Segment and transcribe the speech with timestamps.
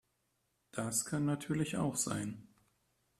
[0.71, 2.47] Das kann natürlich auch sein.